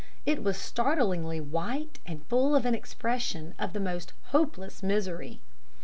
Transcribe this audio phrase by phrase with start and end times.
[0.25, 5.41] It was startlingly white and full of an expression of the most hopeless misery.